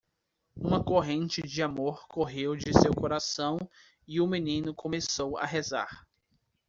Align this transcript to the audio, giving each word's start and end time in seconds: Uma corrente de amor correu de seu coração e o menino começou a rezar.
Uma 0.55 0.83
corrente 0.83 1.43
de 1.43 1.61
amor 1.61 2.07
correu 2.07 2.55
de 2.55 2.73
seu 2.73 2.91
coração 2.91 3.59
e 4.07 4.19
o 4.19 4.25
menino 4.25 4.73
começou 4.73 5.37
a 5.37 5.45
rezar. 5.45 6.07